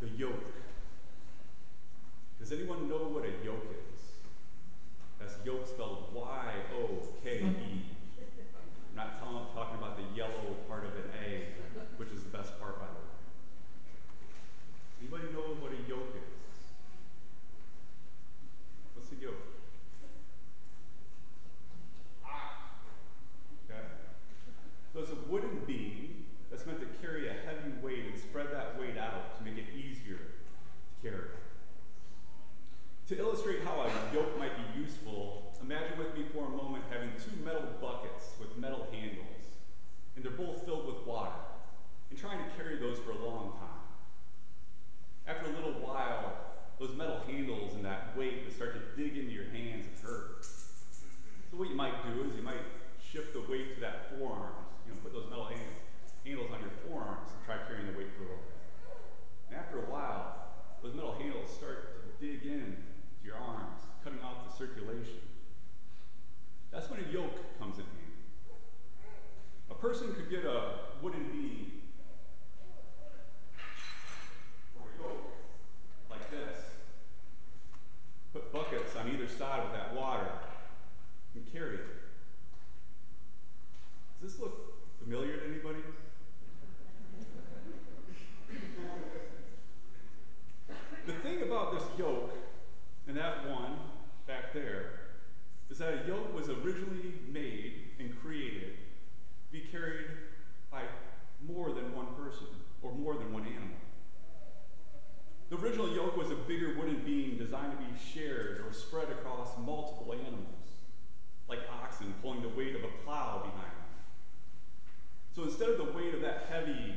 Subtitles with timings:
[0.00, 0.52] the yoke.
[2.38, 4.00] Does anyone know what a yoke is?
[5.18, 7.42] That's yoke spelled Y O K E.
[7.42, 11.46] I'm not telling, talking about the yellow part of an A,
[11.96, 12.98] which is the best part, by the way.
[15.00, 16.22] Anybody know what a yoke is?
[18.94, 19.34] What's a yoke?
[23.70, 23.82] Okay?
[24.92, 28.78] So it's a wooden beam that's meant to carry a heavy weight and spread that
[28.80, 31.28] weight out to make it easier to carry.
[33.08, 37.08] To illustrate how a yoke might be useful, imagine with me for a moment having
[37.22, 39.46] two metal buckets with metal handles,
[40.16, 41.38] and they're both filled with water,
[42.10, 43.86] and trying to carry those for a long time.
[45.28, 46.34] After a little while,
[46.80, 50.44] those metal handles and that weight would start to dig into your hands and hurt.
[50.44, 52.66] So what you might do is you might
[52.98, 55.78] shift the weight to that forearms, you know, put those metal handles,
[56.24, 58.58] handles on your forearms and try carrying the weight for a little bit.
[59.50, 60.34] And after a while,
[60.82, 62.76] those metal handles start to dig in
[63.28, 65.20] your arms, cutting off the circulation.
[66.70, 68.24] That's when a yoke comes in handy.
[69.70, 71.72] A person could get a wooden beam
[74.80, 75.24] or a yoke
[76.10, 76.58] like this,
[78.32, 80.30] put buckets on either side with that water,
[81.34, 81.86] and carry it.
[84.22, 85.80] Does this look familiar to anybody?
[91.06, 92.32] the thing about this yoke
[93.08, 93.72] and that one
[94.26, 95.00] back there
[95.70, 98.74] is that a yoke was originally made and created
[99.46, 100.06] to be carried
[100.70, 100.82] by
[101.46, 102.46] more than one person
[102.82, 103.76] or more than one animal.
[105.48, 109.58] The original yoke was a bigger wooden beam designed to be shared or spread across
[109.58, 110.80] multiple animals,
[111.46, 113.84] like oxen pulling the weight of a plow behind them.
[115.36, 116.96] So instead of the weight of that heavy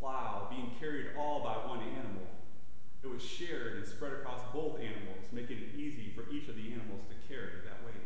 [0.00, 2.26] plow being carried all by one animal,
[3.04, 6.72] it was shared and spread across both animals, making it easy for each of the
[6.72, 8.02] animals to carry that weight.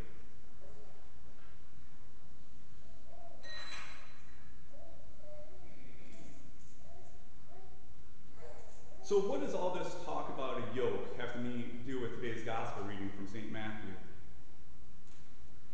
[9.12, 11.38] So, what all this talk about a yoke have to
[11.86, 13.52] do with today's gospel reading from St.
[13.52, 13.92] Matthew?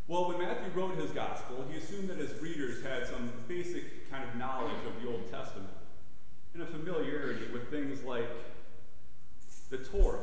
[0.07, 4.29] Well, when Matthew wrote his gospel, he assumed that his readers had some basic kind
[4.29, 5.71] of knowledge of the Old Testament
[6.53, 8.29] and a familiarity with things like
[9.71, 10.21] the Torah,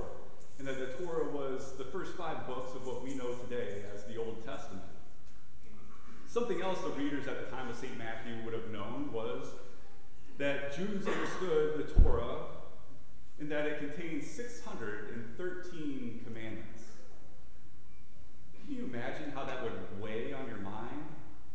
[0.60, 4.04] and that the Torah was the first five books of what we know today as
[4.04, 4.86] the Old Testament.
[6.28, 7.98] Something else the readers at the time of St.
[7.98, 9.48] Matthew would have known was
[10.38, 12.45] that Jews understood the Torah
[13.40, 16.84] in that it contains 613 commandments.
[18.54, 21.04] Can you imagine how that would weigh on your mind?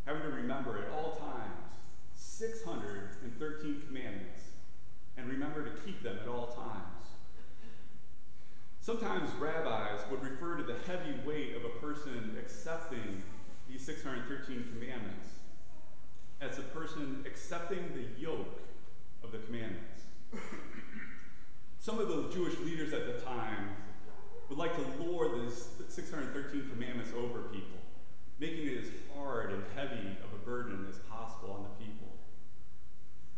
[0.07, 1.71] Having to remember at all times
[2.15, 4.43] 613 commandments
[5.17, 7.07] and remember to keep them at all times.
[8.81, 13.23] Sometimes rabbis would refer to the heavy weight of a person accepting
[13.69, 15.29] these 613 commandments
[16.41, 18.61] as a person accepting the yoke
[19.23, 20.03] of the commandments.
[21.81, 23.71] Some of the Jewish leaders at the time
[24.51, 27.79] would like to lord these 613 commandments over people,
[28.39, 32.09] making it as hard and heavy of a burden as possible on the people.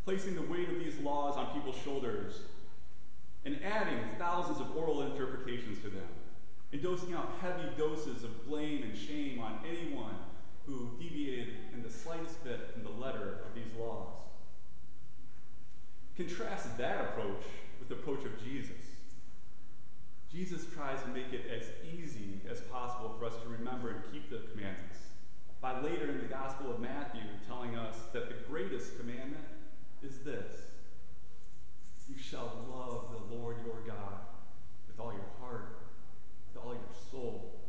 [0.05, 2.41] Placing the weight of these laws on people's shoulders
[3.45, 6.09] and adding thousands of oral interpretations to them,
[6.73, 10.17] and dosing out heavy doses of blame and shame on anyone
[10.67, 14.09] who deviated in the slightest bit from the letter of these laws.
[16.17, 17.43] Contrast that approach
[17.83, 18.77] with the approach of Jesus.
[20.33, 24.31] Jesus tries to make it as easy as possible for us to remember and keep
[24.31, 24.99] the commandments.
[25.61, 29.45] By later in the Gospel of Matthew telling us that the greatest commandment
[30.03, 30.73] is this
[32.13, 34.19] you shall love the Lord your God
[34.87, 35.79] with all your heart,
[36.53, 37.61] with all your soul,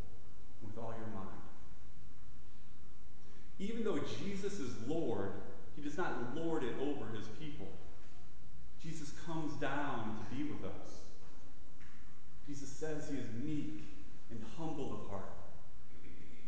[0.59, 1.41] and with all your mind.
[3.59, 5.31] Even though Jesus is Lord,
[5.75, 7.67] he does not lord it over his people.
[8.81, 11.03] Jesus comes down to be with us.
[12.45, 13.81] Jesus says he is meek
[14.29, 15.31] and humble of heart.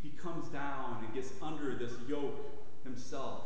[0.03, 2.35] He comes down and gets under this yoke
[2.83, 3.43] himself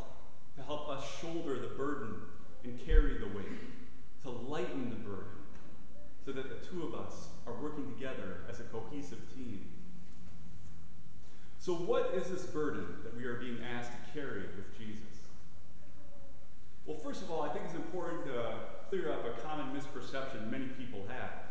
[0.57, 2.15] to help us shoulder the burden
[2.63, 5.38] and carry the weight to lighten the burden
[6.25, 9.65] so that the two of us are working together as a cohesive team.
[11.59, 15.03] So, what is this burden that we are being asked to carry with Jesus?
[16.86, 18.56] Well, first of all, I think it's important to
[18.89, 21.49] clear up a common misperception many people have.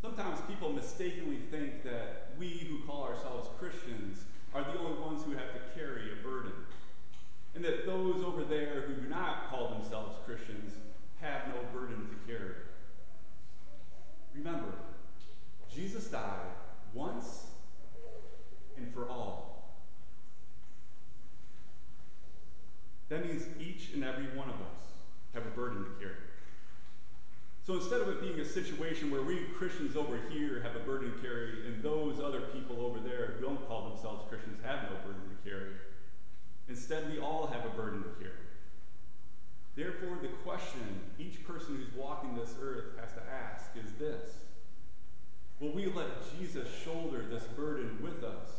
[0.00, 4.24] Sometimes people mistakenly think that we who call ourselves Christians
[4.54, 6.52] are the only ones who have to carry a burden,
[7.54, 10.72] and that those over there who do not call themselves Christians
[11.20, 12.54] have no burden to carry.
[27.70, 31.12] So instead of it being a situation where we Christians over here have a burden
[31.12, 34.96] to carry and those other people over there who don't call themselves Christians have no
[35.04, 35.72] burden to carry,
[36.68, 38.46] instead we all have a burden to carry.
[39.74, 44.34] Therefore, the question each person who's walking this earth has to ask is this
[45.58, 48.50] Will we let Jesus shoulder this burden with us?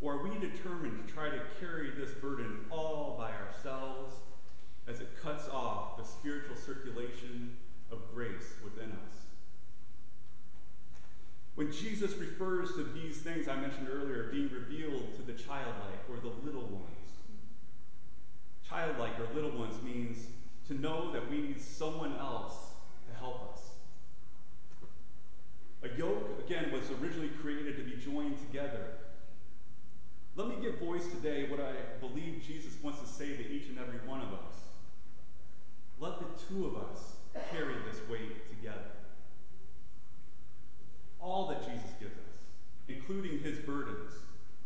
[0.00, 4.16] Or are we determined to try to carry this burden all by ourselves
[4.88, 7.56] as it cuts off the spiritual circulation
[7.94, 9.14] of grace within us?
[11.54, 16.16] When Jesus refers to these things I mentioned earlier being revealed to the childlike or
[16.20, 17.10] the little ones,
[18.68, 20.26] childlike or little ones means
[20.68, 22.54] to know that we need someone else
[23.08, 23.60] to help us.
[25.82, 28.88] A yoke, again, was originally created to be joined together.
[30.36, 33.78] Let me give voice today what I believe Jesus wants to say to each and
[33.78, 34.56] every one of us.
[36.00, 37.14] Let the two of us
[37.50, 38.90] carry this weight together.
[41.20, 42.24] All that Jesus gives us,
[42.88, 44.12] including his burdens,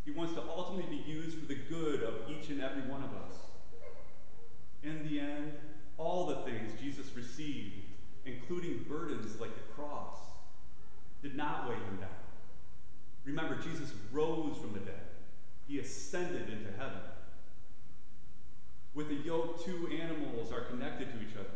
[0.05, 3.11] he wants to ultimately be used for the good of each and every one of
[3.11, 3.35] us.
[4.83, 5.53] In the end,
[5.99, 7.75] all the things Jesus received,
[8.25, 10.17] including burdens like the cross,
[11.23, 12.09] did not weigh him down.
[13.25, 15.01] Remember, Jesus rose from the dead,
[15.67, 17.01] he ascended into heaven.
[18.95, 21.49] With a yoke, two animals are connected to each other.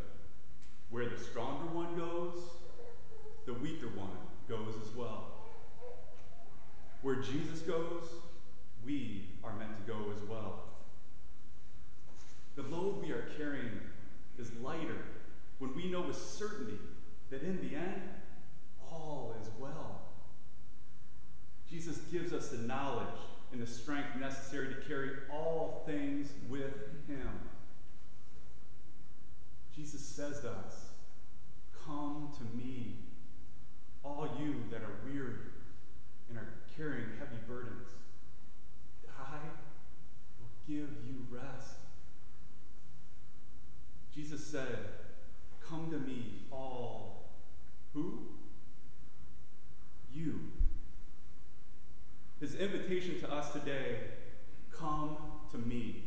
[0.91, 2.39] Where the stronger one goes,
[3.47, 4.11] the weaker one
[4.49, 5.33] goes as well.
[7.01, 8.05] Where Jesus goes,
[8.85, 10.65] we are meant to go as well.
[12.55, 13.81] The load we are carrying
[14.39, 14.99] is lighter
[15.59, 16.79] when we know with certainty
[17.33, 18.03] that in the end,
[18.91, 20.03] all is well.
[21.69, 23.07] Jesus gives us the knowledge
[23.53, 26.75] and the strength necessary to carry all things with
[27.09, 27.31] him.
[29.75, 30.91] Jesus says to us,
[31.87, 32.97] Come to me,
[34.05, 35.37] all you that are weary
[36.29, 37.89] and are carrying heavy burdens.
[39.19, 39.39] I
[40.39, 41.77] will give you rest.
[44.15, 44.79] Jesus said,
[45.67, 47.13] Come to me, all.
[47.95, 48.21] Who?
[50.13, 50.41] You.
[52.41, 53.99] His invitation to us today
[54.71, 55.17] come
[55.51, 56.05] to me.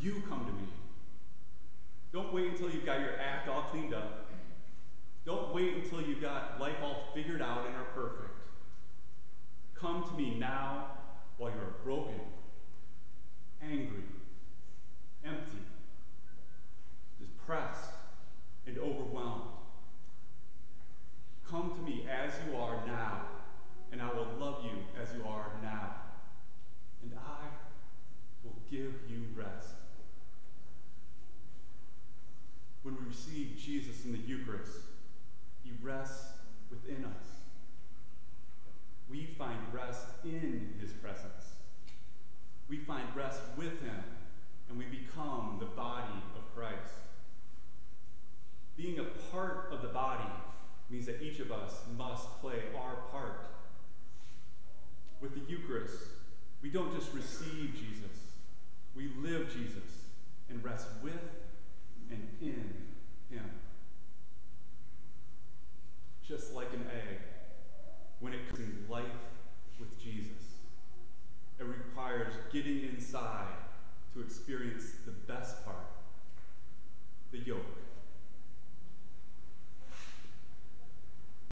[0.00, 0.68] You come to me.
[2.12, 4.30] Don't wait until you've got your act all cleaned up.
[5.24, 8.42] Don't wait until you've got life all figured out and are perfect.
[9.74, 10.98] Come to me now
[11.36, 12.20] while you are broken,
[13.62, 14.02] angry,
[15.24, 15.58] empty,
[17.20, 17.90] depressed,
[18.66, 19.52] and overwhelmed.
[21.48, 23.26] Come to me as you are now,
[23.92, 25.94] and I will love you as you are now.
[27.02, 27.46] And I
[28.42, 29.74] will give you rest.
[32.82, 34.80] When we receive Jesus in the Eucharist,
[35.62, 36.31] he rests
[36.72, 37.26] within us.
[39.08, 41.52] We find rest in his presence.
[42.68, 44.02] We find rest with him,
[44.68, 46.94] and we become the body of Christ.
[48.76, 50.32] Being a part of the body
[50.88, 53.46] means that each of us must play our part.
[55.20, 56.02] With the Eucharist,
[56.62, 58.16] we don't just receive Jesus,
[58.94, 60.06] we live Jesus
[60.48, 61.20] and rest with
[62.10, 62.72] and in
[63.30, 63.50] him.
[72.52, 73.56] getting inside
[74.12, 75.86] to experience the best part
[77.30, 77.81] the yoke.